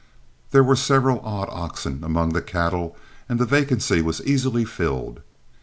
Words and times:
There 0.49 0.63
were 0.63 0.75
several 0.75 1.19
odd 1.23 1.47
oxen 1.51 1.99
among 2.03 2.33
the 2.33 2.41
cattle 2.41 2.97
and 3.29 3.37
the 3.37 3.45
vacancy 3.45 4.01
was 4.01 4.19
easily 4.23 4.65
filled. 4.65 5.21